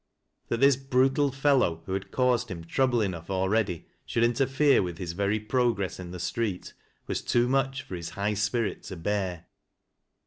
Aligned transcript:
That 0.47 0.61
this 0.61 0.77
brutal 0.77 1.31
fellow 1.31 1.83
who 1.85 1.93
had 1.93 2.09
caused 2.09 2.49
him 2.49 2.63
trouble 2.63 3.01
enough 3.01 3.29
already, 3.29 3.85
should 4.03 4.23
interfere 4.23 4.81
with 4.81 4.97
his 4.97 5.11
very 5.13 5.39
progress 5.39 5.99
in 5.99 6.09
the 6.09 6.19
street, 6.19 6.73
was 7.05 7.21
too 7.21 7.47
much 7.47 7.83
for 7.83 7.93
his 7.93 8.09
high 8.09 8.33
iipirit 8.33 8.81
to 8.87 8.95
bear. 8.95 9.45